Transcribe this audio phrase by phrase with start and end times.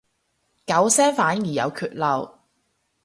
[0.65, 2.39] 九聲反而有缺漏